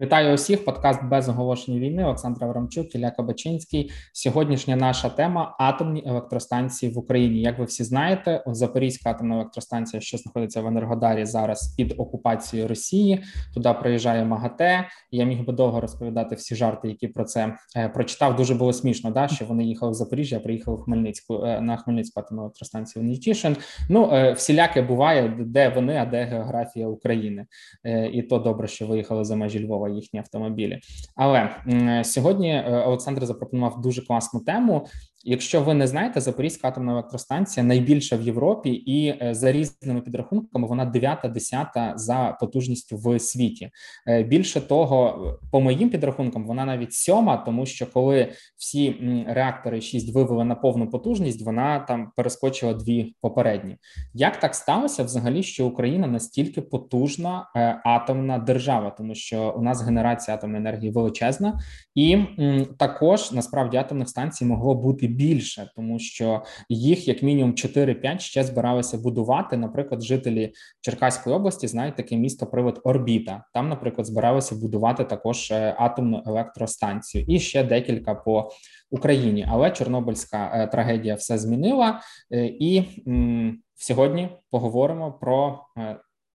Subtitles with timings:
[0.00, 0.64] Вітаю усіх.
[0.64, 2.04] Подкаст без оголошення війни.
[2.04, 3.90] Олександр Аврамчук, Ілля Кабачинський.
[4.12, 7.40] Сьогоднішня наша тема атомні електростанції в Україні.
[7.40, 13.24] Як ви всі знаєте, Запорізька атомна електростанція, що знаходиться в Енергодарі, зараз під окупацією Росії.
[13.54, 14.88] Туди приїжджає МАГАТЕ.
[15.10, 18.36] Я міг би довго розповідати всі жарти, які про це е, прочитав.
[18.36, 19.10] Дуже було смішно.
[19.10, 23.56] Да, що вони їхали в Запоріжжя, приїхали в Хмельницьку е, на Хмельницьку атомну електростанцію Нітішин.
[23.88, 27.46] Ну е, всіляке буває, де вони, а де географія України,
[28.12, 30.80] і то добре, що виїхали за межі Львова їхні автомобілі.
[31.14, 31.50] Але
[32.04, 34.86] сьогодні е, Олександр запропонував дуже класну тему,
[35.28, 40.68] Якщо ви не знаєте, Запорізька атомна електростанція найбільша в Європі, і е, за різними підрахунками
[40.68, 43.70] вона дев'ята, десята за потужністю в світі.
[44.08, 48.96] Е, більше того, по моїм підрахункам, вона навіть сьома, тому що коли всі
[49.28, 53.76] реактори 6 вивели на повну потужність, вона там перескочила дві попередні.
[54.14, 59.82] Як так сталося, взагалі, що Україна настільки потужна е, атомна держава, тому що у нас
[59.82, 61.60] генерація атомної енергії величезна,
[61.94, 62.18] і
[62.78, 68.98] також насправді атомних станцій могло бути більше, тому що їх як мінімум 4-5 ще збиралися
[68.98, 69.56] будувати.
[69.56, 73.44] Наприклад, жителі Черкаської області знають таке місто привод Орбіта.
[73.54, 78.50] Там, наприклад, збиралися будувати також е, атомну електростанцію і ще декілька по
[78.90, 79.46] Україні.
[79.50, 82.00] Але Чорнобильська е, трагедія все змінила,
[82.32, 82.84] е, і
[83.74, 85.60] сьогодні поговоримо про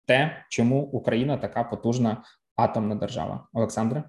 [0.07, 2.23] те, чому Україна така потужна
[2.57, 4.05] атомна держава, Олександре.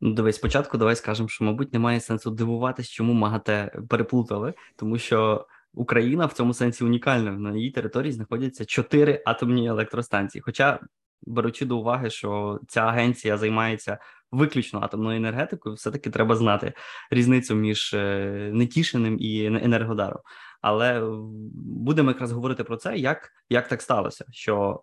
[0.00, 5.46] Ну, дивись, спочатку давай скажемо, що, мабуть, немає сенсу дивуватись, чому МАГАТЕ переплутали, тому що
[5.74, 7.30] Україна в цьому сенсі унікальна.
[7.30, 10.42] На її території знаходяться чотири атомні електростанції.
[10.42, 10.80] Хоча,
[11.22, 13.98] беручи до уваги, що ця агенція займається
[14.30, 16.72] виключно атомною енергетикою, все-таки треба знати
[17.10, 20.20] різницю між е, Нетішиним і Енергодаром.
[20.60, 21.10] Але
[21.54, 24.82] будемо якраз говорити про це, як, як так сталося, що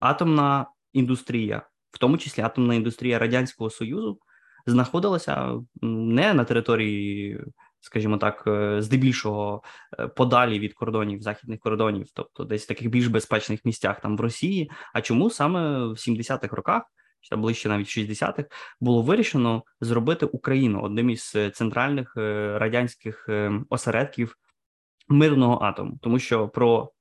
[0.00, 4.18] атомна індустрія, в тому числі атомна індустрія Радянського Союзу
[4.66, 7.40] знаходилася не на території,
[7.80, 9.62] скажімо так, е, здебільшого
[9.98, 14.20] е, подалі від кордонів західних кордонів, тобто десь в таких більш безпечних місцях там в
[14.20, 14.70] Росії.
[14.94, 16.82] А чому саме в 70-х роках?
[17.20, 18.44] Чи ближче навіть 60-х,
[18.80, 22.12] було вирішено зробити Україну одним із е, центральних
[22.56, 23.28] радянських
[23.70, 24.36] осередків
[25.08, 26.92] мирного атому, тому що про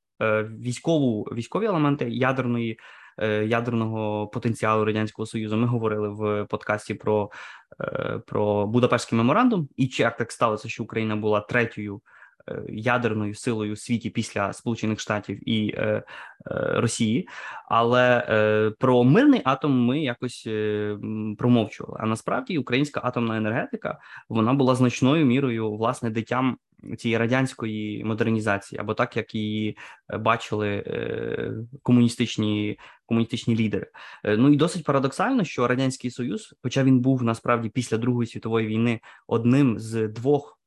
[0.59, 2.79] військову військові елементи ядерної
[3.47, 5.57] ядерного потенціалу радянського союзу.
[5.57, 7.31] Ми говорили в подкасті про
[7.81, 12.01] е, про Будапештський меморандум, і чи як так сталося, що Україна була третьою.
[12.69, 16.03] Ядерною силою у світі після Сполучених Штатів і е, е,
[16.55, 17.27] Росії,
[17.69, 20.47] але е, про мирний атом ми якось
[21.37, 21.97] промовчували.
[22.01, 26.57] А насправді українська атомна енергетика вона була значною мірою власне дитям
[26.97, 29.77] цієї радянської модернізації, або так як її
[30.19, 30.83] бачили
[31.83, 33.87] комуністичні комуністичні лідери.
[34.23, 38.99] Ну і досить парадоксально, що радянський союз, хоча він був насправді після Другої світової війни
[39.27, 40.59] одним з двох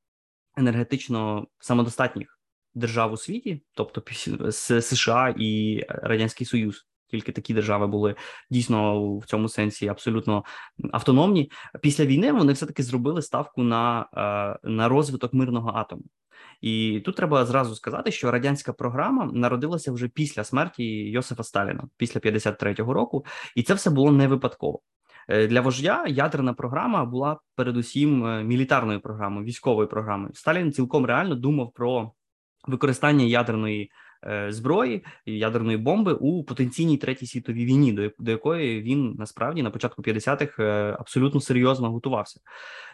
[0.59, 2.39] енергетично самодостатніх
[2.75, 4.03] держав у світі, тобто
[4.51, 6.87] США і Радянський Союз.
[7.11, 8.15] Тільки такі держави були
[8.51, 10.45] дійсно в цьому сенсі абсолютно
[10.93, 11.51] автономні.
[11.83, 14.09] Після війни вони все таки зробили ставку на
[14.63, 16.03] е, на розвиток мирного атому,
[16.61, 22.21] і тут треба зразу сказати, що радянська програма народилася вже після смерті Йосифа Сталіна, після
[22.21, 23.25] 53-го року,
[23.57, 24.81] і це все було не випадково.
[25.29, 30.35] Е, для вождя ядерна програма була передусім е, мілітарною програмою, військовою програмою.
[30.35, 32.13] Сталін цілком реально думав про
[32.67, 33.91] використання ядерної
[34.27, 40.03] Е, зброї ядерної бомби у потенційній третій світовій війні, до, якої він насправді на початку
[40.03, 42.41] 50-х е, абсолютно серйозно готувався.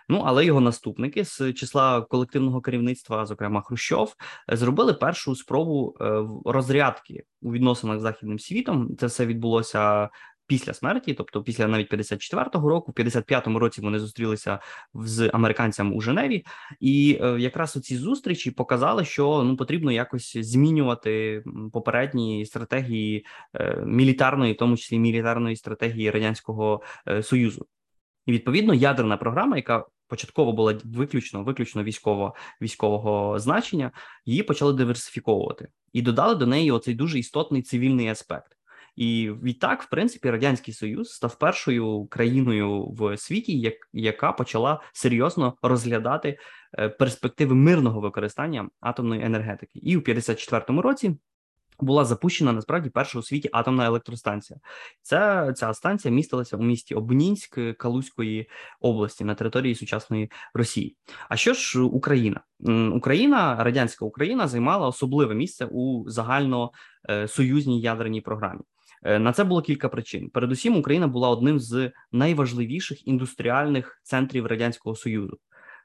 [0.08, 4.14] Ну але його наступники з числа колективного керівництва, зокрема Хрущов,
[4.48, 5.96] зробили першу спробу
[6.44, 8.96] розрядки у відносинах з західним світом.
[8.96, 10.08] Це все відбулося
[10.46, 14.58] після смерті, тобто після навіть 54-го року, в 55-му році вони зустрілися
[14.94, 16.44] з американцями у Женеві,
[16.80, 24.52] і е, якраз оці зустрічі показали, що ну потрібно якось змінювати попередні стратегії е, мілітарної,
[24.52, 27.66] в тому числі мілітарної стратегії радянського е, союзу.
[28.26, 33.90] І відповідно ядерна програма, яка початково була виключно виключно військово військового значення,
[34.24, 38.53] її почали диверсифіковувати і додали до неї оцей дуже істотний цивільний аспект.
[38.96, 45.56] І відтак, в принципі, радянський союз став першою країною в світі, як, яка почала серйозно
[45.62, 46.38] розглядати
[46.78, 51.16] е, перспективи мирного використання атомної енергетики, і у 54-му році.
[51.80, 54.60] Була запущена насправді перша у світі атомна електростанція.
[55.02, 58.48] Ця ця станція містилася у місті Обнінськ Калузької
[58.80, 60.96] області на території сучасної Росії.
[61.28, 62.40] А що ж Україна?
[62.94, 68.60] Україна, радянська Україна, займала особливе місце у загальносоюзній ядерній програмі.
[69.04, 70.30] На це було кілька причин.
[70.30, 75.38] Передусім, Україна була одним з найважливіших індустріальних центрів радянського союзу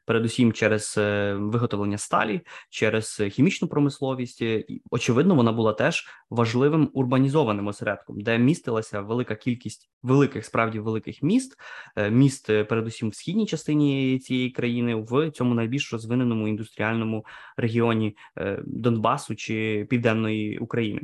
[0.10, 4.44] передусім через е, виготовлення сталі, через хімічну промисловість.
[4.92, 11.56] Очевидно, вона була теж важливим урбанізованим осередком, де містилася велика кількість великих, справді великих міст,
[11.96, 17.26] е, міст, е, передусім в східній частині цієї країни, в цьому найбільш розвиненому індустріальному
[17.58, 18.18] регіоні
[18.66, 21.02] Донбасу чи Південної України.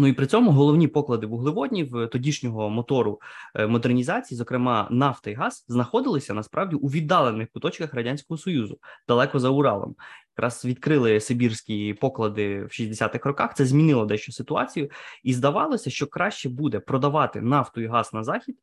[0.00, 3.20] Ну і при цьому головні поклади вуглеводнів тодішнього мотору
[3.54, 9.48] е, модернізації, зокрема нафта і газ, знаходилися насправді у віддалених куточках радянського союзу, далеко за
[9.48, 9.94] Уралом.
[10.36, 13.54] Якраз відкрили Сибірські поклади в 60-х роках.
[13.54, 14.90] Це змінило дещо ситуацію,
[15.24, 18.56] і здавалося, що краще буде продавати нафту і газ на захід.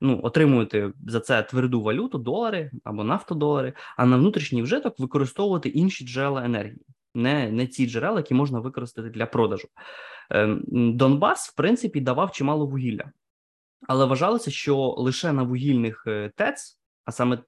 [0.00, 6.06] Ну, отримувати за це тверду валюту, долари або нафтодолари, а на внутрішній вжиток використовувати інші
[6.06, 6.86] джерела енергії
[7.16, 9.68] не не ці джерела, які можна використати для продажу.
[10.30, 10.62] Ем,
[10.96, 13.12] Донбас, в принципі, давав чимало вугілля,
[13.88, 17.38] але вважалося, що лише на вугільних е, ТЕЦ, а саме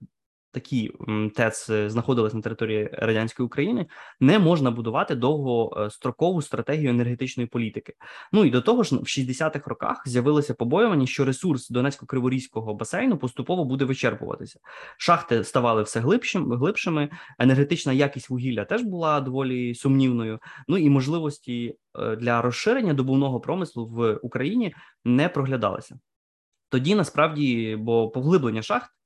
[0.51, 0.93] такі
[1.35, 3.87] ТЕЦ е, знаходились на території радянської України,
[4.21, 7.95] не можна будувати довгострокову стратегію енергетичної політики.
[8.33, 13.65] Ну і до того ж, в 60-х роках з'явилося побоювання, що ресурс Донецько-Криворізького басейну поступово
[13.65, 14.61] буде вичерпуватися.
[14.97, 17.09] Шахти ставали все глибшим, глибшими.
[17.39, 20.39] Енергетична якість вугілля теж була доволі сумнівною.
[20.69, 24.75] Ну і можливості е, для розширення добувного промислу в Україні
[25.05, 25.99] не проглядалися.
[26.71, 28.98] Тоді насправді, бо поглиблення шахт Е,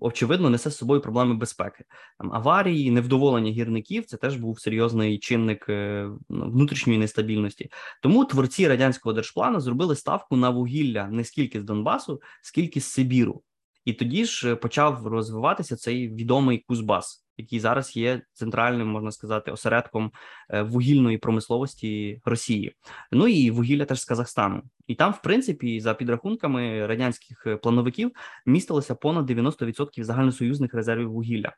[0.00, 1.84] очевидно несе з собою проблеми безпеки.
[2.18, 7.70] Там аварії, невдоволення гірників це теж був серйозний чинник е, ну, внутрішньої нестабільності.
[8.02, 13.42] Тому творці радянського держплану зробили ставку на вугілля не скільки з Донбасу, скільки з Сибіру.
[13.84, 20.12] І тоді ж почав розвиватися цей відомий Кузбас, який зараз є центральним, можна сказати, осередком
[20.50, 22.74] е, вугільної промисловості Росії.
[23.12, 24.62] Ну і вугілля теж з Казахстану.
[24.86, 28.12] І там, в принципі, за підрахунками радянських плановиків,
[28.46, 31.52] містилося понад 90% загальносоюзних резервів вугілля.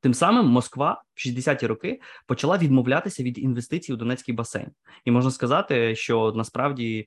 [0.00, 4.70] Тим самим Москва в 60-ті роки почала відмовлятися від інвестицій у Донецький басейн,
[5.04, 7.06] і можна сказати, що насправді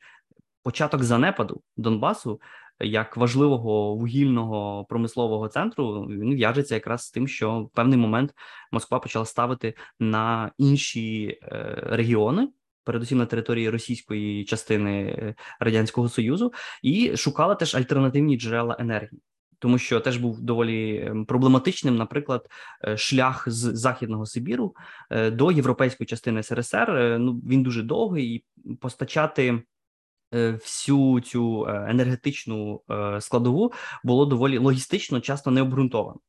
[0.63, 2.41] початок занепаду Донбасу
[2.79, 8.33] як важливого вугільного промислового центру він в'яжеться якраз з тим, що в певний момент
[8.71, 12.49] Москва почала ставити на інші е, регіони.
[12.83, 16.53] Передусім на території російської частини е, радянського союзу,
[16.83, 19.21] і шукала теж альтернативні джерела енергії,
[19.59, 22.47] тому що теж був доволі ем, проблематичним, наприклад,
[22.87, 24.75] е, шлях з західного Сибіру
[25.31, 27.17] до європейської частини СРСР.
[27.19, 28.43] Ну він дуже довгий і
[28.75, 29.61] постачати
[30.31, 33.73] всю цю е, енергетичну е, складову
[34.03, 36.19] було доволі логістично, часто не обґрунтовано.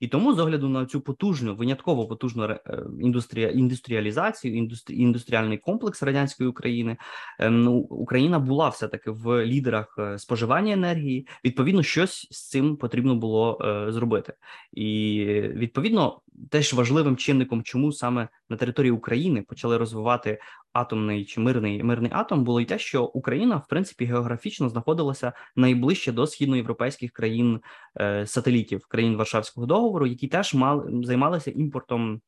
[0.00, 2.56] І тому з огляду на цю потужну, винятково потужну
[3.00, 6.96] індустрія, індустріалізацію, індустрі, індустріальний комплекс радянської України,
[7.38, 11.28] ем, ну, Україна була все таки в лідерах споживання енергії.
[11.44, 13.58] Відповідно, щось з цим потрібно було
[13.90, 14.32] зробити,
[14.72, 15.24] і
[15.54, 16.20] відповідно
[16.50, 20.38] теж важливим чинником, чому саме на території України почали розвивати
[20.80, 26.12] атомний чи мирний мирний атом, було й те, що Україна в принципі географічно знаходилася найближче
[26.12, 27.60] до східноєвропейських країн
[28.00, 32.20] е, сателітів країн Варшавського договору, які теж мали займалися імпортом.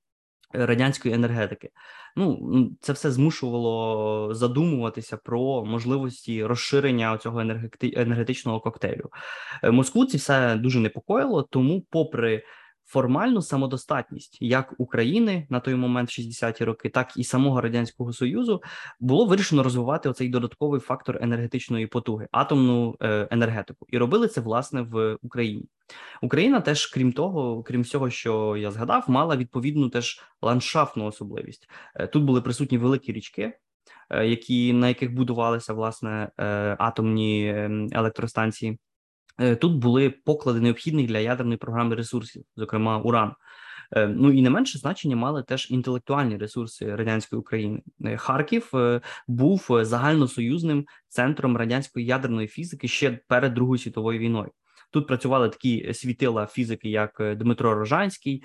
[0.54, 1.70] Е, радянської енергетики,
[2.16, 7.40] ну це все змушувало задумуватися про можливості розширення цього
[7.82, 9.10] енергетичного коктейлю.
[9.62, 12.42] Е, Москву це все дуже непокоїло, тому, попри
[12.90, 18.62] формальну самодостатність як України на той момент, 60-ті роки, так і самого радянського союзу
[19.00, 24.82] було вирішено розвивати оцей додатковий фактор енергетичної потуги, атомну е, енергетику, і робили це власне
[24.82, 25.64] в Україні.
[26.22, 31.68] Україна теж, крім того, крім всього, що я згадав, мала відповідну теж ландшафтну особливість.
[31.94, 33.52] Е, тут були присутні великі річки.
[34.10, 36.30] Е, які на яких будувалися власне
[36.78, 38.78] атомні ем, електростанції,
[39.60, 43.32] тут були поклади необхідних для ядерної програми ресурсів, зокрема уран.
[43.96, 47.82] Е, ну і не менше значення мали теж інтелектуальні ресурси радянської України.
[48.04, 48.72] Е, Харків
[49.28, 54.50] був загальносоюзним центром радянської ядерної фізики ще перед Другою світовою війною.
[54.92, 58.42] Тут працювали такі світила фізики, як Дмитро Рожанський,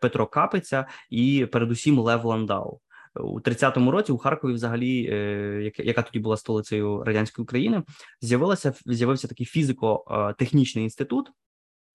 [0.00, 2.80] Петро Капиця і, передусім, Лев Ландау
[3.20, 7.82] у 30-му році у Харкові, взагалі, е, яка тоді була столицею радянської України,
[8.20, 11.30] з'явилася з'явився такий фізико-технічний інститут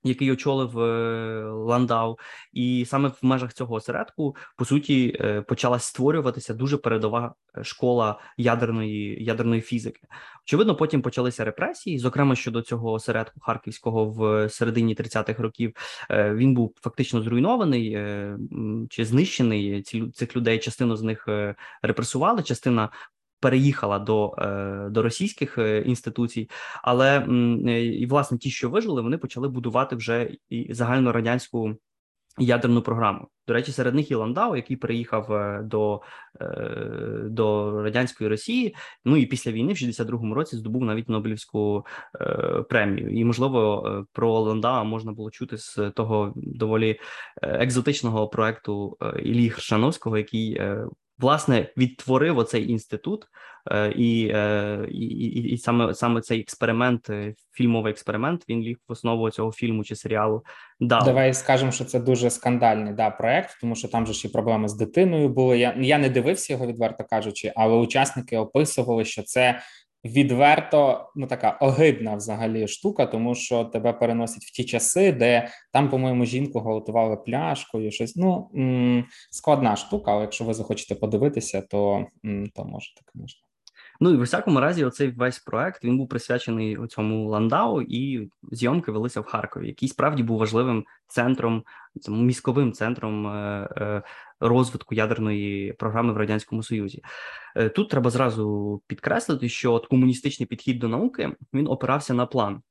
[0.03, 2.17] який очолив е, Ландау,
[2.53, 8.19] і саме в межах цього осередку по суті е, почала створюватися дуже передова е, школа
[8.37, 10.01] ядерної ядерної фізики.
[10.45, 11.99] Очевидно, потім почалися репресії.
[11.99, 15.73] Зокрема, щодо цього осередку харківського в середині 30-х років
[16.09, 17.97] він був фактично зруйнований
[18.89, 19.81] чи знищений.
[19.81, 21.27] Ці цих людей частину з них
[21.81, 22.89] репресували, частина
[23.43, 24.35] переїхала до
[24.91, 26.49] до російських інституцій,
[26.83, 27.25] але
[27.99, 31.77] і власне ті, що вижили, вони почали будувати вже і загальнорадянську
[32.37, 33.27] ядерну програму.
[33.47, 36.01] До речі, серед них і Ландау, який приїхав е, до
[36.41, 38.75] е, до радянської Росії.
[39.05, 41.85] Ну і після війни, в 62-му році, здобув навіть Нобелівську
[42.21, 42.25] е,
[42.69, 43.09] премію.
[43.09, 46.99] І можливо про Ландау можна було чути з того доволі
[47.41, 50.61] екзотичного проекту Іллі Хршановського, який
[51.23, 53.25] власне відтворив оцей інститут,
[53.71, 58.77] е, і е, і, і, і саме саме цей експеримент, е, фільмовий експеримент, він ліг
[58.87, 60.43] в основу цього фільму чи серіалу.
[60.79, 61.03] Дав.
[61.03, 64.67] Давай скажемо, що це дуже скандальний да проект, тому що там же ж і проблеми
[64.67, 65.57] з дитиною були.
[65.57, 69.59] Я я не дивився його, відверто кажучи, але учасники описували, що це
[70.05, 75.89] відверто ну така огидна взагалі штука, тому що тебе переносять в ті часи, де там,
[75.89, 77.91] по-моєму, жінку галотували пляшкою.
[77.91, 78.49] Щось ну
[79.31, 80.11] складна штука.
[80.11, 82.05] Але якщо ви захочете подивитися, то
[82.55, 83.52] то можете, звісно.
[84.03, 88.91] Ну і в усякому разі, оцей весь проект він був присвячений цьому ландау, і зйомки
[88.91, 91.63] велися в Харкові, який справді був важливим центром,
[92.09, 94.03] міськовим центром е, е,
[94.39, 97.01] розвитку ядерної програми в радянському союзі.
[97.55, 102.61] Е, тут треба зразу підкреслити, що от комуністичний підхід до науки він опирався на план.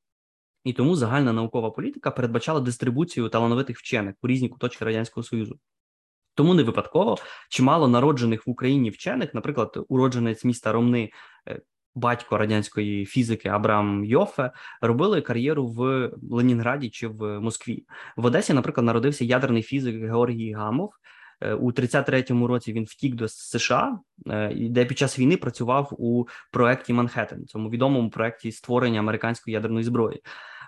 [0.65, 5.59] І тому загальна наукова політика передбачала дистрибуцію талановитих вчених у різні куточки радянського союзу.
[6.35, 7.17] Тому не випадково
[7.51, 11.11] чимало народжених в Україні вчених, наприклад, уродженець міста Ромни,
[11.49, 11.61] е,
[11.95, 17.85] батько радянської фізики Абрам Йофе, робили кар'єру в Ленінграді чи в Москві.
[18.17, 20.93] В Одесі, наприклад, народився ядерний фізик Георгій Гамов.
[21.43, 23.99] Е, у 33-му році він втік до США,
[24.31, 29.85] е, де під час війни працював у проєкті Манхеттен, цьому відомому проєкті створення американської ядерної
[29.85, 30.23] зброї.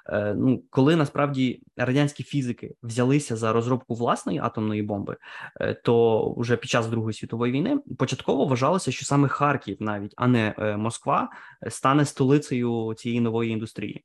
[0.06, 5.16] Е, ну, коли насправді радянські фізики взялися за розробку власної атомної бомби,
[5.60, 10.26] е, то вже під час Другої світової війни початково вважалося, що саме Харків, навіть а
[10.26, 11.30] не е, Москва,
[11.68, 14.04] стане столицею цієї нової індустрії.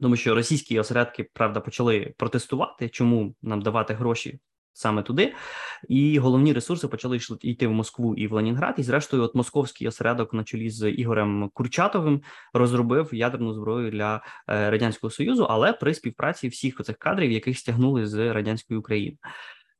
[0.00, 4.40] Тому що російські осередки правда почали протестувати, чому нам давати гроші
[4.76, 5.34] саме туди,
[5.88, 8.74] і головні ресурси почали йти в Москву і в Ленінград.
[8.78, 14.70] І, зрештою, от московський осередок на чолі з Ігорем Курчатовим розробив ядерну зброю для е,
[14.70, 19.16] радянського союзу, але при співпраці всіх оцих кадрів, яких стягнули з радянської України.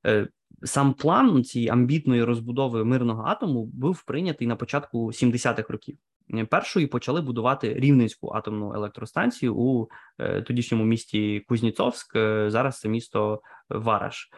[0.06, 0.28] Е,
[0.64, 5.98] сам план цієї амбітної розбудови мирного атому був прийнятий на початку 70-х років.
[6.50, 9.88] Першою почали будувати рівненську атомну електростанцію у
[10.18, 12.12] е, тодішньому місті Кузніцовськ.
[12.46, 14.30] Зараз це місто Вараш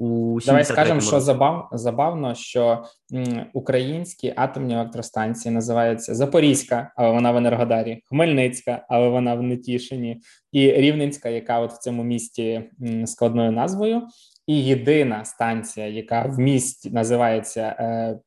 [0.00, 7.30] у Давай скажемо, що забав забавно, що м, українські атомні електростанції називаються Запорізька, але вона
[7.32, 10.20] в Енергодарі, Хмельницька, але вона в Нетішині,
[10.52, 14.02] і Рівненська, яка от в цьому місті м, складною назвою,
[14.46, 18.18] і єдина станція, яка в місті називається Е,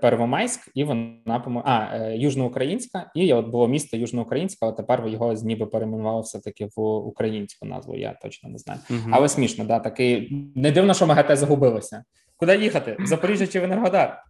[0.00, 5.32] Первомайськ, і вона по а, е, Южноукраїнська, і от було місто Южноукраїнська, але тепер його
[5.32, 7.96] ніби перейменували все таки в українську назву.
[7.96, 8.80] Я точно не знаю.
[8.90, 9.00] Угу.
[9.10, 12.04] Але смішно, да такий не дивно, що МАГАТЕ загубилося.
[12.36, 12.96] Куди їхати?
[13.00, 14.22] В Запоріжжя чи в Енергодар?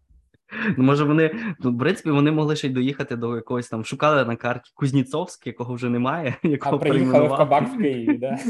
[0.76, 4.24] Ну, може, вони ну, в принципі вони могли ще й доїхати до якогось там, шукали
[4.24, 6.36] на карті Кузніцовськ, якого вже немає.
[6.42, 8.38] Якого а приїхали в кабак в Києві, да?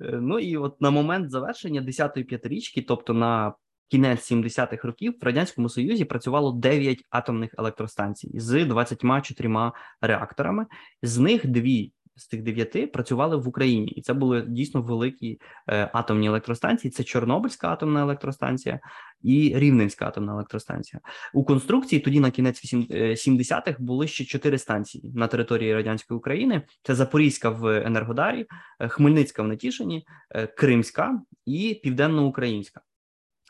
[0.00, 3.52] Е, ну і от на момент завершення 10-ї п'ятирічки, тобто на
[3.88, 10.66] кінець 70-х років в радянському союзі працювало 9 атомних електростанцій з 24 реакторами.
[11.02, 15.90] З них дві з тих дев'яти працювали в Україні, і це були дійсно великі е,
[15.92, 16.90] атомні електростанції.
[16.90, 18.80] Це Чорнобильська атомна електростанція
[19.22, 21.00] і Рівненська атомна електростанція.
[21.32, 26.62] У конструкції тоді на кінець 70-х е, були ще чотири станції на території радянської України:
[26.82, 28.46] це Запорізька в Енергодарі,
[28.80, 32.80] е, Хмельницька в Нетішині, е, Кримська і Південноукраїнська.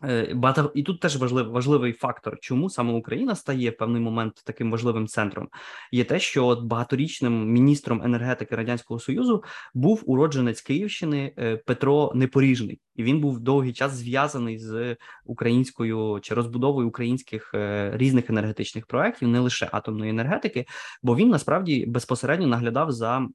[0.02, 4.42] Е, багато і тут теж важливий важливий фактор, чому саме Україна стає в певний момент
[4.44, 5.48] таким важливим центром,
[5.92, 12.80] є те, що от багаторічним міністром енергетики радянського союзу був уродженець Київщини е, Петро Непоріжний,
[12.96, 19.28] і він був довгий час зв'язаний з українською чи розбудовою українських е, різних енергетичних проєктів,
[19.28, 20.66] не лише атомної енергетики,
[21.02, 23.26] бо він насправді безпосередньо наглядав за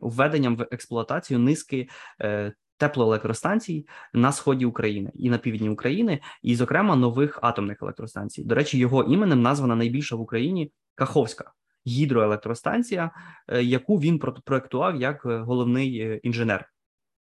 [0.00, 1.88] введенням в експлуатацію низки
[2.80, 8.44] теплоелектростанцій на сході України і на півдні України, і, зокрема, нових атомних електростанцій.
[8.44, 11.52] До речі, його іменем названа найбільша в Україні Каховська
[11.86, 13.10] гідроелектростанція,
[13.48, 16.70] е, яку він проектував як е, головний е, інженер.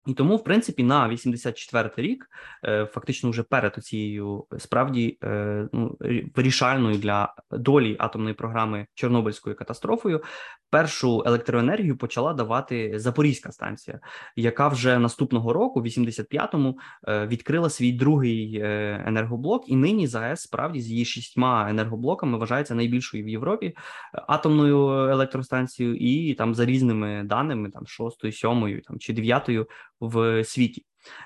[0.06, 2.30] І тому, в принципі, на 84-й рік,
[2.64, 5.96] е, фактично, вже перед цією справді е, ну,
[6.34, 10.22] вирішальною для долі атомної програми Чорнобильською катастрофою,
[10.70, 14.00] першу електроенергію почала давати Запорізька станція,
[14.36, 18.60] яка вже наступного року, в 85-му, е, відкрила свій другий
[19.06, 23.76] енергоблок, і нині ЗАЕС справді з її шістьма енергоблоками вважається найбільшою в Європі
[24.12, 29.66] атомною електростанцією, і там за різними даними, там шостою, сьомою, там чи дев'ятою
[30.00, 30.84] в світі.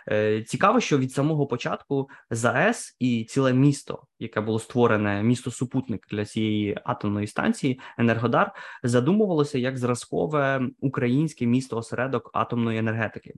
[0.08, 6.06] Е, цікаво, що від самого початку ЗАЕС і ціле місто, яке було створене місто супутник
[6.10, 13.34] для цієї атомної станції, Енергодар, задумувалося як зразкове українське місто осередок атомної енергетики.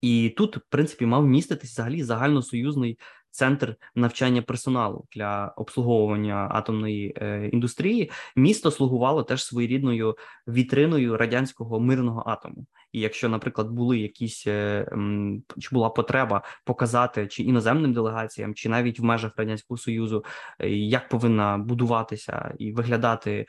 [0.00, 2.98] І тут, в принципі, мав міститись взагалі загальносоюзний
[3.30, 8.10] центр навчання персоналу для обслуговування атомної е, індустрії.
[8.36, 10.16] Місто слугувало теж своєрідною
[10.48, 12.66] вітриною радянського мирного атому.
[12.96, 14.86] І якщо, наприклад, були якісь е,
[15.58, 20.24] чи була потреба показати чи іноземним делегаціям, чи навіть в межах радянського союзу,
[20.60, 23.46] е, як повинна будуватися і виглядати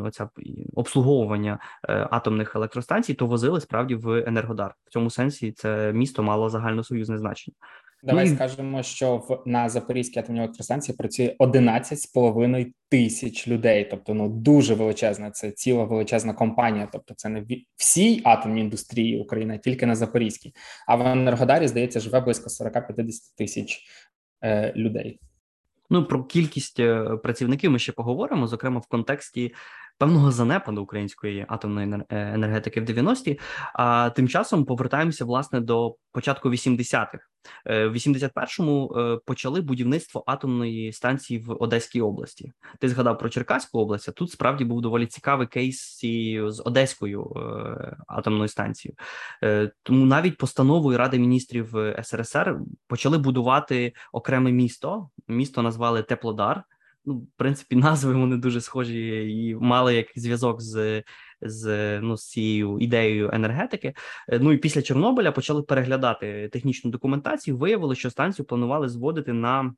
[0.00, 0.28] оця
[0.74, 4.74] обслуговування е, атомних електростанцій, то возили справді в Енергодар.
[4.84, 7.54] В цьому сенсі це місто мало загальносоюзне значення.
[8.02, 13.88] Давай ну, скажемо, що в на Запорізькій атомній електростанції працює 11,5 тисяч людей.
[13.90, 15.30] Тобто, ну дуже величезна.
[15.30, 16.88] Це ціла величезна компанія.
[16.92, 20.52] Тобто, це не в всій атомній індустрії України, а тільки на Запорізькій.
[20.86, 23.80] А в Енергодарі здається живе близько 40-50 тисяч
[24.44, 25.20] е, людей.
[25.90, 29.54] Ну про кількість е, працівників ми ще поговоримо, зокрема в контексті
[29.98, 33.40] певного занепаду української атомної е, енергетики в 90-ті,
[33.74, 37.18] А тим часом повертаємося власне до початку 80-х.
[37.66, 42.52] Е, в 81-му е, почали будівництво атомної станції в Одеській області.
[42.80, 44.08] Ти згадав про Черкаську область.
[44.08, 46.00] а Тут справді був доволі цікавий кейс
[46.48, 47.32] з Одеською
[48.08, 48.96] атомною станцією.
[49.82, 55.10] Тому навіть постановою Ради міністрів СРСР почали будувати окреме місто.
[55.28, 56.64] Місто назвали Теплодар
[57.08, 61.02] ну, в принципі, назви вони дуже схожі і мали як зв'язок з
[61.40, 63.94] з, ну, з цією ідеєю енергетики.
[64.28, 67.56] Е, ну і після Чорнобиля почали переглядати технічну документацію.
[67.56, 69.74] Виявили, що станцію планували зводити на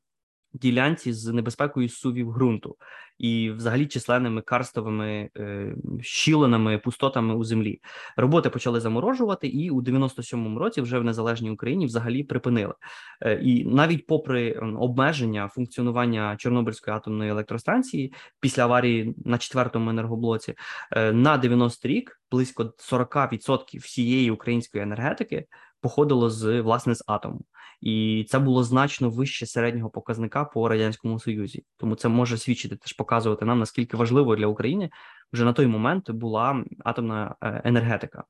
[0.53, 2.77] ділянці з небезпекою сувів ґрунту
[3.17, 7.79] і, взагалі, численними карстовими е, щілинами, пустотами у землі.
[8.17, 12.73] Роботи почали заморожувати, і у 97-му році вже в незалежній Україні взагалі припинили.
[13.21, 20.55] Е, і навіть попри обмеження функціонування Чорнобильської атомної електростанції після аварії на четвертому енергоблоці
[20.91, 25.45] е, на 90 рік близько 40% всієї української енергетики
[25.81, 27.41] походило з власне з атому
[27.81, 31.63] і це було значно вище середнього показника по радянському союзі.
[31.77, 34.89] Тому це може свідчити теж показувати нам наскільки важливо для України
[35.33, 38.23] вже на той момент була атомна е, енергетика.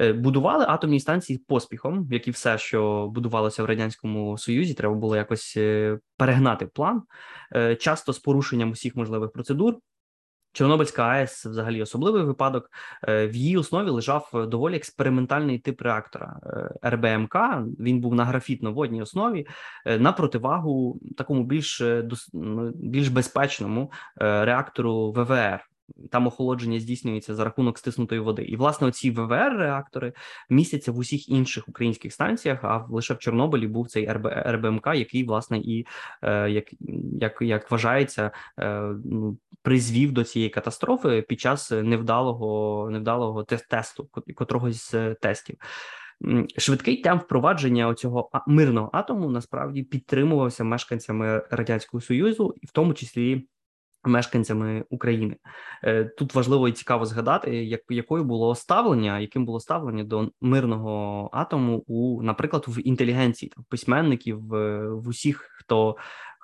[0.00, 5.16] Е, будували атомні станції поспіхом, як і все, що будувалося в радянському союзі, треба було
[5.16, 7.02] якось е, перегнати план,
[7.78, 9.74] часто з порушенням усіх можливих процедур.
[10.52, 12.70] Чорнобильська АЕС взагалі особливий випадок.
[13.08, 16.40] Е, в її основі лежав доволі експериментальний тип реактора
[16.82, 17.36] е, РБМК.
[17.80, 19.46] Він був на графітно-водній основі
[19.86, 21.82] е, на противагу такому більш
[22.74, 25.67] більш безпечному реактору ВВР
[26.10, 28.42] там охолодження здійснюється за рахунок стиснутої води.
[28.42, 30.12] І власне оці ВВР-реактори
[30.50, 32.64] містяться в усіх інших українських станціях.
[32.64, 35.86] А лише в Чорнобилі був цей РБ, РБМК, який власне і
[36.22, 36.64] е, як
[37.20, 44.72] як, як вважається, е, ну, призвів до цієї катастрофи під час невдалого невдалого тесту, котрого
[44.72, 45.56] з тестів.
[46.58, 53.46] Швидкий темп впровадження цього мирного атому насправді підтримувався мешканцями радянського союзу, і в тому числі
[54.08, 55.36] мешканцями України.
[55.84, 61.30] Е, тут важливо і цікаво згадати, як якою було ставлення, яким було ставлення до мирного
[61.32, 65.96] атому у, наприклад, в інтелігенції там письменників в, в усіх, хто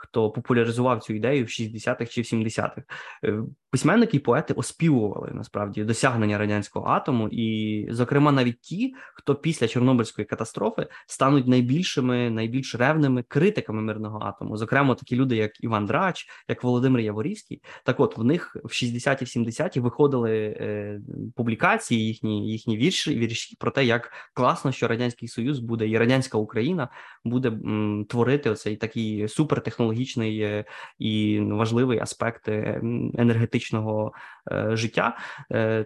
[0.04, 2.82] хто популяризував цю ідею в 60-х чи в 70-х.
[3.24, 3.38] Е,
[3.70, 10.26] письменники і поети оспівували насправді досягнення радянського атому, і, зокрема, навіть ті, хто після Чорнобильської
[10.26, 14.56] катастрофи стануть найбільшими, найбільш ревними критиками мирного атому.
[14.56, 17.62] Зокрема, такі люди, як Іван Драч, як Володимир Яворівський.
[17.84, 21.00] Так, от в них в 60-ті, 70-ті виходили е,
[21.36, 26.38] публікації, їхні їхні вірші вірші про те, як класно, що радянський союз буде і радянська
[26.38, 26.88] Україна
[27.24, 29.93] буде м, творити оцей такий супертехнологічний
[30.40, 30.64] е,
[30.98, 32.80] і важливий аспект е,
[33.18, 34.12] енергетичного
[34.52, 35.16] е, життя.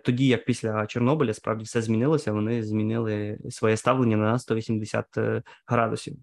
[0.05, 6.17] Тоді як після Чорнобиля справді все змінилося, вони змінили своє ставлення на 180 е, градусів.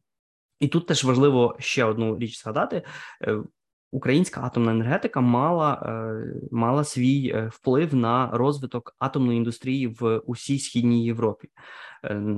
[0.60, 2.84] І тут теж важливо ще одну річ згадати.
[3.92, 5.82] Українська атомна енергетика мала
[6.52, 11.48] мала свій вплив на розвиток атомної індустрії в усій східній Європі.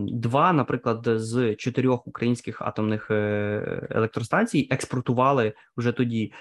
[0.07, 3.11] Два, наприклад, з чотирьох українських атомних
[3.89, 6.33] електростанцій експортували вже тоді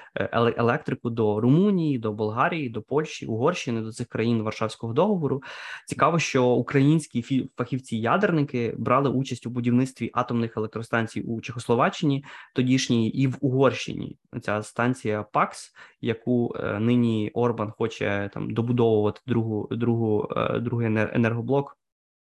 [0.56, 5.42] електрику до Румунії, до Болгарії, до Польщі, Угорщини, до цих країн Варшавського договору.
[5.86, 13.36] Цікаво, що українські фахівці-ядерники брали участь у будівництві атомних електростанцій у Чехословаччині, тодішній і в
[13.40, 14.16] Угорщині.
[14.42, 21.78] Ця станція ПАКС, яку е, нині Орбан хоче там добудовувати другу, другу, е, другий енергоблок.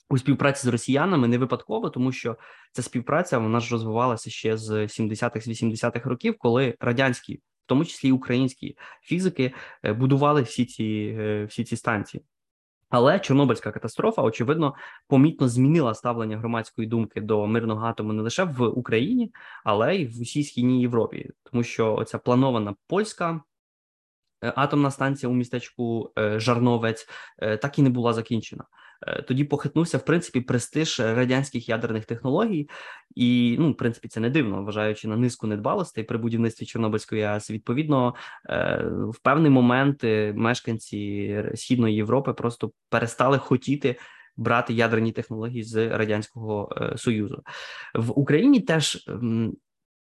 [0.10, 2.38] У співпраці з росіянами не випадково, тому що
[2.72, 8.12] ця співпраця вона ж розвивалася ще з 70-х, 80-х років, коли радянські, в тому числі
[8.12, 11.18] українські фізики, е, будували всі ці
[11.50, 12.24] всі ці станції.
[12.90, 14.76] Але Чорнобильська катастрофа, очевидно,
[15.08, 20.22] помітно змінила ставлення громадської думки до мирного атому не лише в Україні, але й в
[20.22, 23.42] усій східній Європі, тому що оця планована польська
[24.44, 28.64] Е, атомна станція у містечку е, Жарновець е, так і не була закінчена.
[29.28, 32.70] Тоді похитнувся в принципі престиж радянських ядерних технологій,
[33.16, 37.52] і ну, в принципі, це не дивно, вважаючи на низку недбалостей при будівництві Чорнобильської АЕС.
[37.52, 38.16] Відповідно,
[38.90, 43.96] в певний момент мешканці східної Європи просто перестали хотіти.
[44.38, 47.44] Брати ядерні технології з радянського союзу
[47.96, 49.10] в Україні теж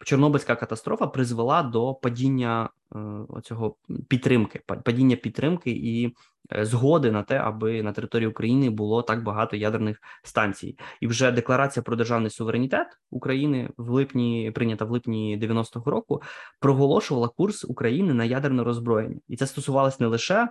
[0.05, 3.75] Чорнобильська катастрофа призвела до падіння е, цього
[4.07, 6.15] підтримки, падіння підтримки і
[6.53, 10.77] е, згоди на те, аби на території України було так багато ядерних станцій.
[11.01, 16.21] І вже декларація про державний суверенітет України в липні, прийнята в липні 90-го року,
[16.59, 20.47] проголошувала курс України на ядерне роззброєння, і це стосувалося не лише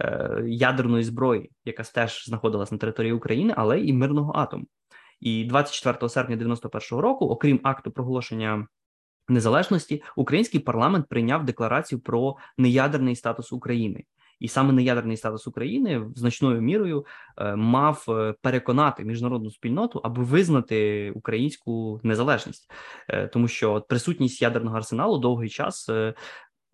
[0.00, 4.64] е, ядерної зброї, яка теж знаходилась на території України, але і мирного атому.
[5.20, 8.66] І 24 серпня 91-го року, окрім акту проголошення
[9.28, 14.04] незалежності український парламент прийняв декларацію про неядерний статус України.
[14.40, 17.06] І саме неядерний статус України значною мірою
[17.38, 22.70] е, мав е, переконати міжнародну спільноту, аби визнати українську незалежність,
[23.08, 25.90] е, тому що присутність ядерного арсеналу довгий час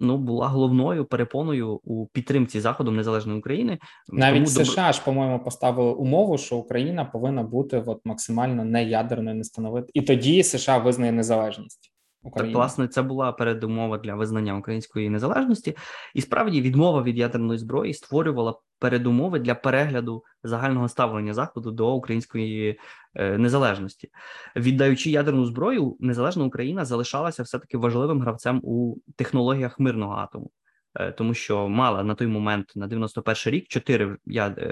[0.01, 3.79] ну була головною перепоною у підтримці заходом незалежної України.
[4.09, 4.95] Навіть Тому США добр...
[4.95, 10.43] ж по-моєму поставили умову, що Україна повинна бути от максимально неядерною, не становити, і тоді
[10.43, 11.90] США визнає незалежність.
[12.23, 12.53] України.
[12.53, 15.77] Так, власне, це була передумова для визнання української незалежності,
[16.15, 22.81] і справді відмова від ядерної зброї створювала передумови для перегляду загального ставлення заходу до української
[23.15, 24.09] е, незалежності,
[24.57, 30.51] віддаючи ядерну зброю, незалежна Україна залишалася все таки важливим гравцем у технологіях мирного атому.
[30.95, 34.17] Е, тому що мала на той момент на 91 рік 4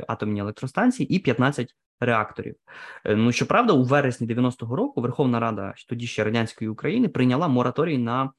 [0.09, 2.55] атомні електростанції і 15 реакторів.
[3.05, 7.99] Е, ну щоправда, у вересні 90-го року Верховна Рада тоді ще радянської України прийняла мораторій
[7.99, 8.33] на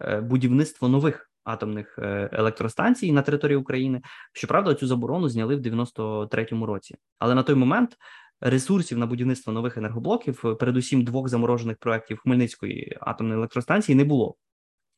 [0.00, 1.98] е, будівництво нових атомних
[2.32, 4.02] електростанцій на території України.
[4.32, 7.96] Щоправда, цю заборону зняли в 93-му році, але на той момент.
[8.40, 14.36] Ресурсів на будівництво нових енергоблоків, передусім двох заморожених проєктів Хмельницької атомної електростанції, не було.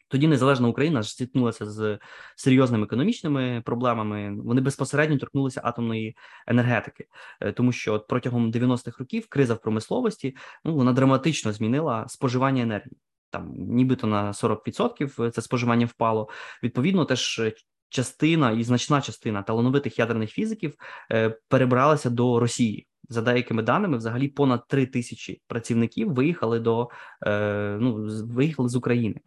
[0.09, 1.99] Тоді незалежна Україна зіткнулася з
[2.37, 4.37] серйозними економічними проблемами.
[4.45, 6.17] Вони безпосередньо торкнулися атомної
[6.47, 7.07] енергетики,
[7.41, 12.63] е, тому що от протягом 90-х років криза в промисловості ну вона драматично змінила споживання
[12.63, 12.97] енергії.
[13.31, 16.29] Там нібито на 40% це споживання впало.
[16.63, 17.41] Відповідно, теж
[17.89, 20.75] частина і значна частина талановитих ядерних фізиків
[21.13, 22.88] е, перебралася до Росії.
[23.09, 26.89] За деякими даними, взагалі понад 3 тисячі працівників виїхали до
[27.27, 29.21] е, ну виїхали з України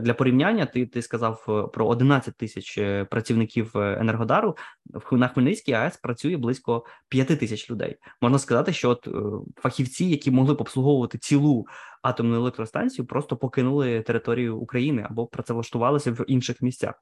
[0.00, 0.66] для порівняння.
[0.66, 4.56] Ти ти сказав е, про 11 тисяч е, працівників енергодару
[5.12, 7.96] на Хмельницькій АЕС працює близько 5 тисяч людей.
[8.20, 9.08] Можна сказати, що от
[9.56, 11.66] фахівці, які могли б обслуговувати цілу
[12.02, 16.94] атомну електростанцію, просто покинули територію України або працевлаштувалися в інших місцях.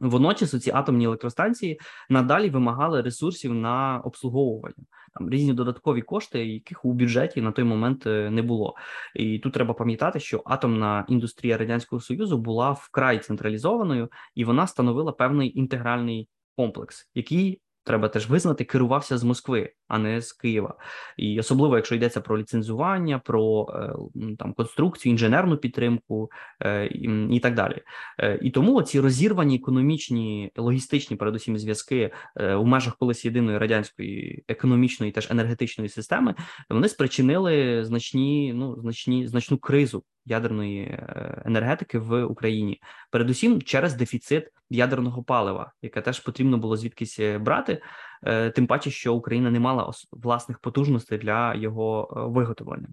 [0.00, 4.84] Водночас ці атомні електростанції надалі вимагали ресурсів на обслуговування
[5.14, 8.74] там різні додаткові кошти, яких у бюджеті на той момент е, не було.
[9.14, 15.12] І тут треба пам'ятати, що атомна індустрія радянського союзу була вкрай централізованою, і вона становила
[15.12, 20.74] певний інтегральний комплекс, який треба теж визнати, керувався з Москви, а не з Києва.
[21.16, 23.92] І особливо, якщо йдеться про ліцензування, про е,
[24.38, 26.30] там конструкцію, інженерну підтримку
[26.62, 26.86] е,
[27.30, 27.82] і, так далі.
[28.18, 32.10] Е, і тому ці розірвані економічні логістичні, передусім, зв'язки
[32.58, 36.34] у межах колись єдиної радянської економічної теж енергетичної системи
[36.70, 40.98] вони спричинили значні, ну значні значну кризу ядерної
[41.44, 47.82] енергетики в Україні, передусім через дефіцит ядерного палива, яке теж потрібно було звідкись е, брати,
[48.22, 52.88] е, тим паче, що Україна не мала власних потужностей для його виготовлення.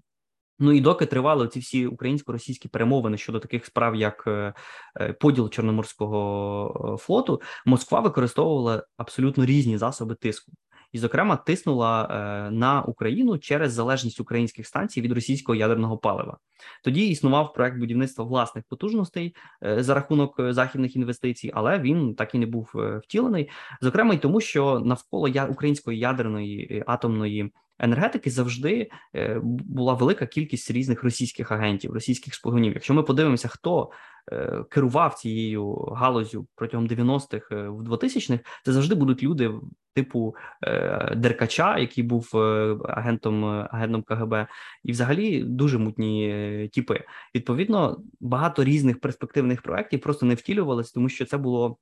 [0.59, 4.27] Ну і доки тривали ці всі українсько-російські перемовини щодо таких справ, як
[5.19, 10.51] поділ Чорноморського флоту, Москва використовувала абсолютно різні засоби тиску.
[10.95, 16.37] І, зокрема, тиснула е, на Україну через залежність українських станцій від російського ядерного палива.
[16.83, 22.39] Тоді існував проект будівництва власних потужностей е, за рахунок західних інвестицій, але він так і
[22.39, 22.71] не був
[23.03, 23.49] втілений.
[23.81, 31.03] Зокрема, й тому, що навколо української ядерної атомної енергетики завжди е, була велика кількість різних
[31.03, 32.73] російських агентів, російських шпигунів.
[32.73, 33.89] Якщо ми подивимося, хто е,
[34.69, 39.51] керував цією галузю протягом 90-х е, в 2000-х, це завжди будуть люди
[39.93, 40.35] типу
[41.15, 42.37] Деркача, який був
[42.83, 44.47] агентом агентом КГБ,
[44.83, 47.03] і взагалі дуже мутні тіпи.
[47.35, 51.77] Відповідно, багато різних перспективних проєктів просто не втілювалися, тому що це було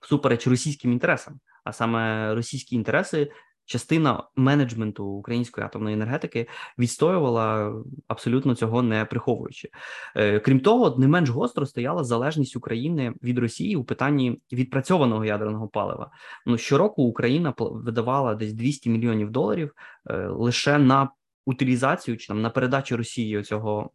[0.00, 1.40] всупереч російським інтересам.
[1.64, 3.30] А саме російські інтереси
[3.70, 6.46] частина менеджменту української атомної енергетики
[6.78, 7.74] відстоювала
[8.08, 9.68] абсолютно цього не приховуючи.
[10.16, 15.68] Е, крім того, не менш гостро стояла залежність України від Росії у питанні відпрацьованого ядерного
[15.68, 16.10] палива.
[16.46, 19.72] Ну щороку Україна видавала десь 200 мільйонів доларів
[20.10, 21.10] е, лише на
[21.46, 23.90] утилізацію чи там на передачу Росії цього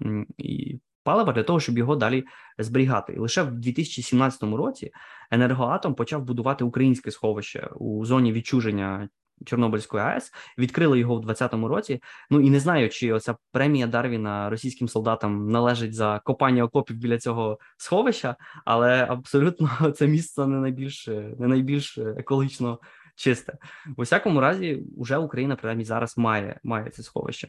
[1.04, 2.24] палива для того, щоб його далі
[2.58, 3.14] зберігати.
[3.14, 4.92] І лише в 2017 році
[5.32, 9.10] енергоатом почав будувати українське сховище у зоні відчуження
[9.46, 12.02] Чорнобильської АЕС, відкрили його в 2020 році.
[12.30, 17.18] Ну і не знаю, чи оця премія Дарвіна російським солдатам належить за копання окопів біля
[17.18, 22.80] цього сховища, але абсолютно це місце не найбільш не найбільш екологічно
[23.16, 23.58] чисте.
[23.98, 27.48] У всякому разі, вже Україна принаймні зараз має має це сховище.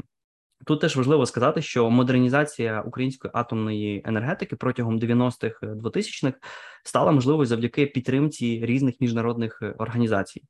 [0.64, 6.38] Тут теж важливо сказати, що модернізація української атомної енергетики протягом 90-х 2000-х
[6.85, 10.42] стала можливою завдяки підтримці різних міжнародних організацій.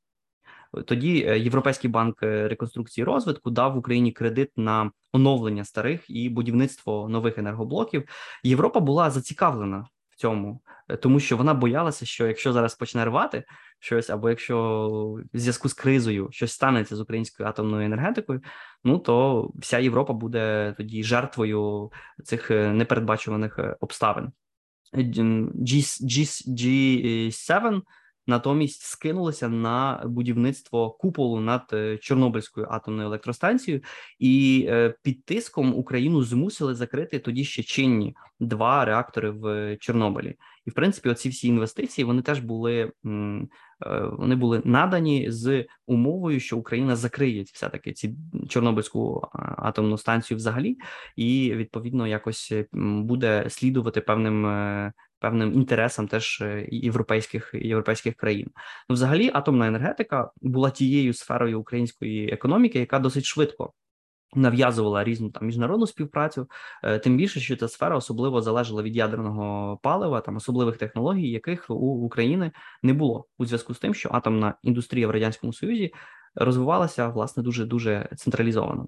[0.85, 6.29] Тоді е, Європейський банк е, реконструкції і розвитку дав Україні кредит на оновлення старих і
[6.29, 8.03] будівництво нових енергоблоків.
[8.43, 13.43] Європа була зацікавлена в цьому, е, тому що вона боялася, що якщо зараз почне рвати
[13.79, 14.57] щось, або якщо
[15.33, 18.41] в зв'язку з кризою щось станеться з українською атомною енергетикою,
[18.83, 21.91] ну то вся Європа буде тоді жертвою
[22.23, 24.31] цих непередбачуваних обставин.
[24.93, 25.21] G,
[26.01, 27.81] G, G7
[28.27, 33.83] натомість скинулися на будівництво куполу над е, Чорнобильською атомною електростанцією,
[34.19, 40.35] і е, під тиском Україну змусили закрити тоді ще чинні два реактори в Чорнобилі.
[40.65, 43.47] І в принципі, оці всі інвестиції вони теж були е,
[44.11, 48.15] вони були надані з умовою, що Україна закриє все таки ці
[48.49, 50.77] Чорнобильську атомну станцію взагалі,
[51.15, 54.45] і відповідно якось буде слідувати певним
[55.19, 58.51] певним інтересам теж е, європейських європейських країн.
[58.89, 63.73] Ну, взагалі, атомна енергетика була тією сферою української економіки, яка досить швидко.
[64.35, 66.47] Нав'язувала різну там міжнародну співпрацю,
[66.83, 71.69] е, тим більше, що ця сфера особливо залежала від ядерного палива, там особливих технологій, яких
[71.69, 72.51] у України
[72.83, 75.93] не було у зв'язку з тим, що атомна індустрія в радянському союзі
[76.37, 78.87] розвивалася власне дуже дуже централізовано.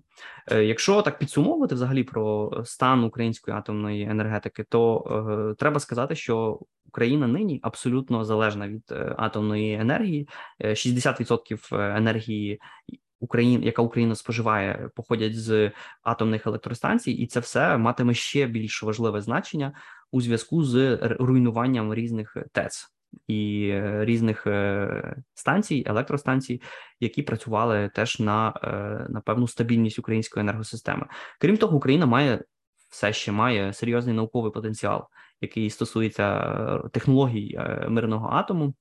[0.51, 5.03] Е, якщо так підсумовувати взагалі про стан української атомної енергетики, то
[5.51, 10.27] е, треба сказати, що Україна нині абсолютно залежна від е, атомної енергії,
[10.61, 12.59] 60% енергії.
[13.19, 15.71] Україн, яка Україна споживає, походять з
[16.03, 19.73] атомних електростанцій, і це все матиме ще більш важливе значення
[20.11, 22.91] у зв'язку з руйнуванням різних ТЕЦ
[23.27, 26.61] і е, різних е, станцій, електростанцій,
[26.99, 28.69] які працювали теж на, е,
[29.09, 31.05] на певну стабільність української енергосистеми.
[31.39, 32.43] Крім того, Україна має
[32.89, 35.07] все ще має серйозний науковий потенціал,
[35.41, 38.73] який стосується технологій мирного атому.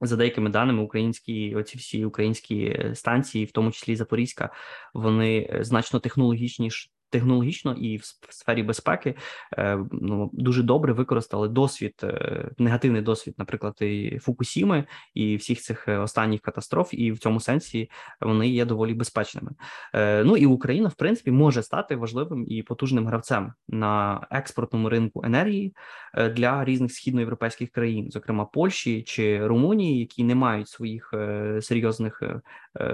[0.00, 4.50] За деякими даними, українські оці всі українські станції, в тому числі Запорізька,
[4.94, 9.14] вони значно технологічніш технологічно і в сфері безпеки
[9.58, 15.88] е, ну дуже добре використали досвід, е, негативний досвід, наприклад, і Фукусіми і всіх цих
[15.88, 19.50] е, останніх катастроф, і в цьому сенсі вони є доволі безпечними.
[19.94, 25.74] Ну і Україна, в принципі, може стати важливим і потужним гравцем на експортному ринку енергії
[26.30, 31.14] для різних східноєвропейських країн, зокрема Польщі чи Румунії, які не мають своїх
[31.60, 32.22] серйозних,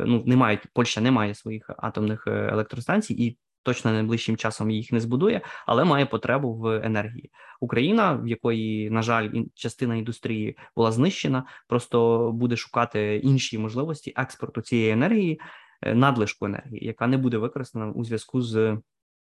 [0.06, 5.00] ну не мають Польща не має своїх атомних електростанцій і точно найближчим часом їх не
[5.00, 7.30] збудує, але має потребу в енергії.
[7.60, 14.62] Україна, в якої на жаль, частина індустрії була знищена, просто буде шукати інші можливості експорту
[14.62, 15.40] цієї енергії,
[15.82, 18.78] е, надлишку енергії, яка не буде використана у зв'язку з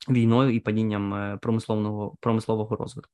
[0.09, 3.11] війною і падінням промисловного промислового промислового розвитку.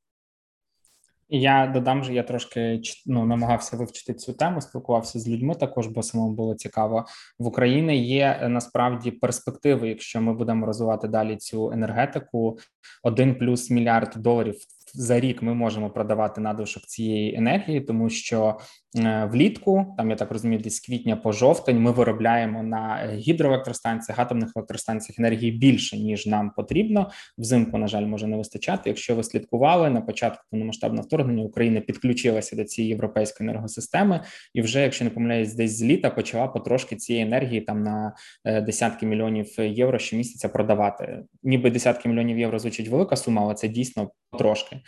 [1.35, 5.55] Я додам, що я трошки ну, намагався вивчити цю тему, спілкувався з людьми.
[5.55, 7.05] Також бо самому було цікаво
[7.39, 8.05] в Україні.
[8.05, 12.57] Є е, насправді перспективи, якщо ми будемо розвивати далі цю енергетику.
[13.03, 14.55] Один плюс мільярд доларів
[14.93, 18.59] за рік ми можемо продавати надлишок цієї енергії, тому що
[18.97, 24.51] е, влітку, там я так розумію, десь квітня по жовтень ми виробляємо на гідроелектростанціях, атомних
[24.55, 27.11] електростанціях енергії більше ніж нам потрібно.
[27.37, 28.89] Взимку, на жаль, може не вистачати.
[28.89, 34.81] Якщо ви слідкували на початку повномасштабного вторгнення, Україна підключилася до цієї європейської енергосистеми, і вже,
[34.81, 39.59] якщо не помиляюсь, десь з літа почала потрошки цієї енергії там на е, десятки мільйонів
[39.59, 41.23] євро щомісяця продавати.
[41.43, 44.79] Ніби десятки мільйонів євро звучить велика сума, але це дійсно трошки,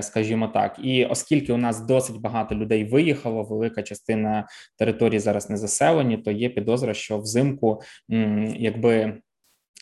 [0.00, 0.78] скажімо так.
[0.82, 4.46] І оскільки у нас досить багато людей виїхало, велика частина
[4.78, 7.82] території зараз не заселені, то є підозра, що взимку,
[8.56, 9.20] якби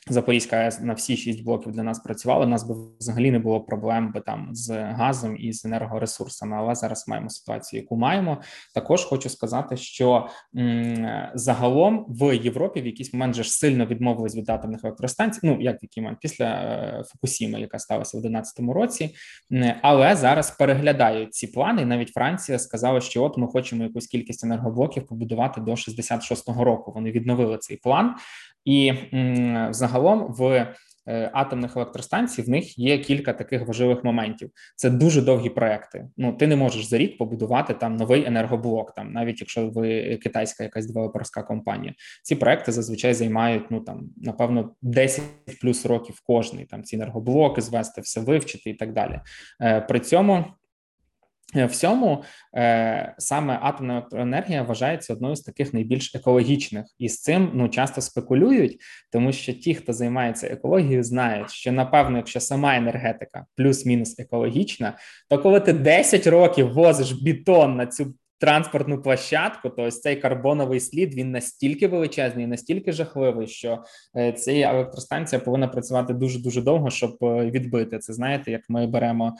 [0.08, 2.46] Запорізька АЕС на всі шість блоків для нас працювала.
[2.46, 6.56] У нас би взагалі не було проблем би там з газом і з енергоресурсами.
[6.56, 8.38] Але зараз маємо ситуацію, яку маємо.
[8.74, 14.36] Також хочу сказати, що м, загалом в Європі в якийсь момент же ж сильно відмовились
[14.36, 15.40] від атомних електростанцій.
[15.42, 19.14] Ну як який момент після е, Фукусіми, яка сталася в 2011 році,
[19.82, 21.84] але зараз переглядають ці плани.
[21.84, 26.92] Навіть Франція сказала, що от ми хочемо якусь кількість енергоблоків побудувати до 66-го року.
[26.94, 28.14] Вони відновили цей план.
[28.66, 28.92] І
[29.86, 30.66] загалом в
[31.08, 34.50] е, атомних електростанцій в них є кілька таких важливих моментів.
[34.76, 36.08] Це дуже довгі проекти.
[36.16, 40.64] Ну ти не можеш за рік побудувати там новий енергоблок, там навіть якщо ви китайська
[40.64, 41.94] якась девелоперська компанія.
[42.22, 45.22] Ці проекти зазвичай займають ну там напевно 10
[45.60, 46.64] плюс років кожний.
[46.64, 49.20] Там ці енергоблоки звести, все вивчити і так далі.
[49.62, 50.44] Е, при цьому.
[51.54, 52.24] Е, всьому
[52.56, 58.00] е, саме атомна електроенергія вважається одною з таких найбільш екологічних, і з цим ну часто
[58.00, 58.80] спекулюють,
[59.12, 65.38] тому що ті, хто займається екологією, знають, що напевно, якщо сама енергетика плюс-мінус екологічна, то
[65.38, 71.14] коли ти 10 років возиш бетон на цю транспортну площадку, то ось цей карбоновий слід
[71.14, 73.82] він настільки величезний, настільки жахливий, що
[74.16, 78.12] е, ця електростанція повинна працювати дуже дуже довго, щоб е, відбити це.
[78.12, 79.36] Знаєте, як ми беремо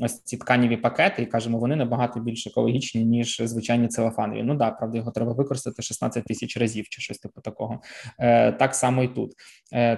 [0.00, 4.42] ось ці тканіві пакети і кажемо, вони набагато більш екологічні ніж звичайні целофанові.
[4.42, 7.80] Ну да, правда, його треба використати 16 тисяч разів чи щось типу такого.
[8.18, 9.32] Е, так само і тут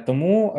[0.06, 0.54] тому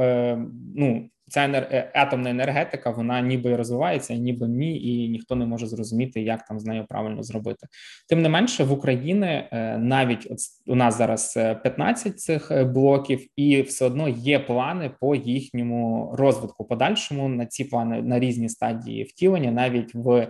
[0.75, 1.47] ну ця.
[1.47, 6.59] Е, атомна енергетика, вона ніби розвивається, ніби ні, і ніхто не може зрозуміти, як там
[6.59, 7.67] з нею правильно зробити.
[8.09, 10.37] Тим не менше, в Україні е, навіть от
[10.67, 16.65] у нас зараз 15 е, цих блоків, і все одно є плани по їхньому розвитку.
[16.65, 20.27] Подальшому на ці плани на різні стадії втілення, навіть в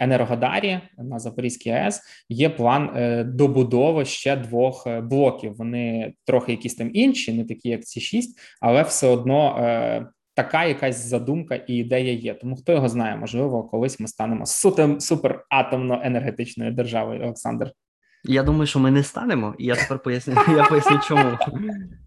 [0.00, 2.90] Енергодарі на Запорізькій АЕС є план
[3.34, 5.54] добудови ще двох блоків.
[5.56, 10.07] Вони трохи якісь там інші, не такі, як ці шість, але все одно
[10.38, 12.34] така якась задумка і ідея є.
[12.34, 14.46] Тому хто його знає, можливо, колись ми станемо
[15.00, 17.22] супер атомно енергетичною державою.
[17.22, 17.72] Олександр.
[18.24, 20.34] Я думаю, що ми не станемо, і я тепер поясню.
[20.56, 21.38] Я поясню, чому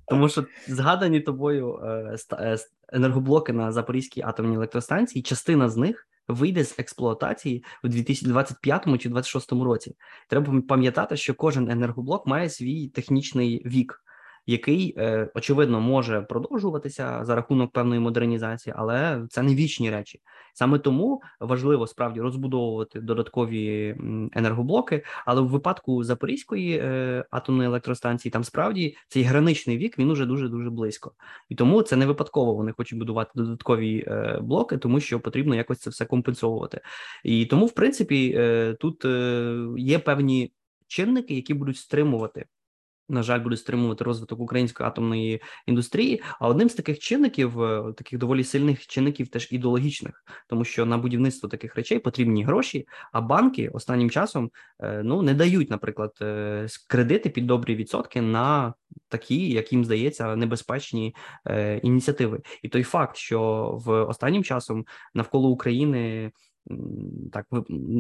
[0.07, 2.57] тому, що згадані тобою е, е,
[2.93, 9.51] енергоблоки на Запорізькій атомній електростанції, частина з них вийде з експлуатації у 2025 чи 2026
[9.51, 9.95] році.
[10.29, 14.03] Треба пам'ятати, що кожен енергоблок має свій технічний вік
[14.45, 20.21] який е, очевидно може продовжуватися за рахунок певної модернізації, але це не вічні речі.
[20.53, 23.95] Саме тому важливо справді розбудовувати додаткові
[24.33, 25.03] енергоблоки.
[25.25, 30.49] Але в випадку Запорізької е, атомної електростанції там справді цей граничний вік він уже дуже
[30.49, 31.11] дуже близько,
[31.49, 32.53] і тому це не випадково.
[32.53, 36.81] Вони хочуть будувати додаткові е, блоки, тому що потрібно якось це все компенсовувати.
[37.23, 38.39] І тому, в принципі,
[38.79, 39.05] тут
[39.77, 40.51] є певні
[40.87, 42.45] чинники, які будуть стримувати
[43.11, 46.21] на жаль, буде стримувати розвиток української атомної індустрії.
[46.39, 50.97] А одним з таких чинників, е, таких доволі сильних чинників, теж ідеологічних, тому що на
[50.97, 52.87] будівництво таких речей потрібні гроші.
[53.11, 58.73] А банки останнім часом е, ну не дають, наприклад, е, кредити під добрі відсотки на
[59.07, 61.15] такі, як їм здається, небезпечні
[61.81, 62.39] ініціативи.
[62.63, 66.31] І той факт, що в останнім часом навколо України
[67.31, 67.45] так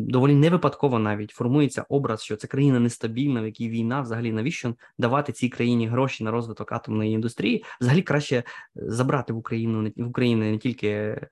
[0.07, 4.75] доволі не випадково навіть формується образ, що це країна нестабільна, в якій війна, взагалі навіщо
[4.97, 7.63] давати цій країні гроші на розвиток атомної індустрії?
[7.81, 8.43] Взагалі краще е,
[8.75, 11.29] забрати в Україну в Україні не тільки е,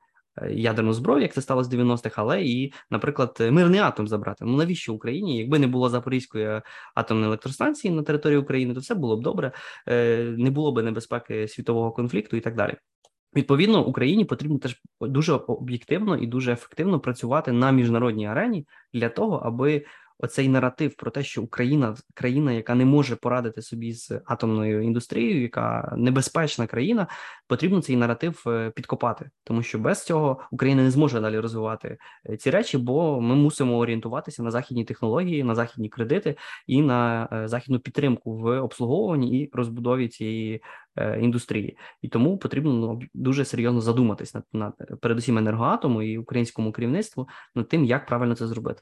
[0.52, 4.46] ядерну зброю, як це сталося в 90-х, але і, наприклад, мирний атом забрати.
[4.46, 5.38] Ну навіщо Україні?
[5.38, 6.62] Якби не було Запорізької
[6.96, 9.52] атомної електростанції на території України, то все було б добре,
[9.88, 12.76] е, не було б небезпеки світового конфлікту і так далі.
[13.36, 19.36] Відповідно, Україні потрібно теж дуже об'єктивно і дуже ефективно працювати на міжнародній арені для того,
[19.36, 19.86] аби
[20.19, 25.41] оцей наратив про те, що Україна країна, яка не може порадити собі з атомною індустрією,
[25.41, 27.08] яка небезпечна країна,
[27.47, 31.97] потрібно цей наратив е, підкопати, тому що без цього Україна не зможе далі розвивати
[32.29, 36.35] е, ці речі, бо ми мусимо орієнтуватися на західні технології, на західні кредити
[36.67, 40.62] і на е, західну підтримку в обслуговуванні і розбудові цієї
[41.19, 47.27] індустрії, і тому потрібно ну, дуже серйозно задуматись над, над передусім енергоатому і українському керівництву
[47.56, 48.81] над тим, як правильно це зробити.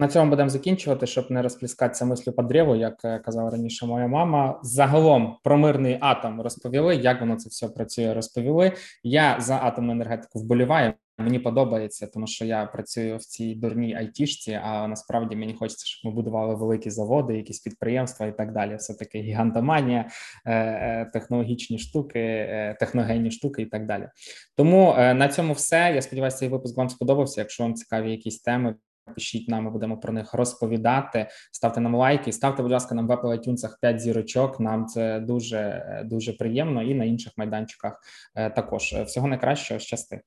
[0.00, 4.06] На цьому будемо закінчувати, щоб не розпліскатися мислю по древу, як е, казала раніше моя
[4.06, 4.60] мама.
[4.62, 8.14] Загалом про мирний атом розповіли, як воно це все працює.
[8.14, 8.72] Розповіли.
[9.02, 10.92] Я за атомну енергетику вболіваю.
[11.18, 16.10] Мені подобається, тому що я працюю в цій дурній айтішці, а насправді мені хочеться, щоб
[16.10, 18.76] ми будували великі заводи, якісь підприємства і так далі.
[18.76, 20.08] Все таки гігантоманія,
[20.46, 24.08] е, е, технологічні штуки, техногенні штуки і так далі.
[24.56, 25.92] Тому на цьому все.
[25.94, 27.40] Я сподіваюся, цей випуск вам сподобався.
[27.40, 28.74] Якщо вам цікаві якісь теми.
[29.14, 31.28] Пишіть нам, ми будемо про них розповідати.
[31.52, 34.60] Ставте нам лайки, ставте, будь ласка, нам в Apple iTunes 5 зірочок.
[34.60, 38.00] Нам це дуже дуже приємно, і на інших майданчиках
[38.34, 40.20] е, також всього найкращого щасти.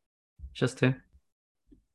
[0.53, 0.95] Щасти.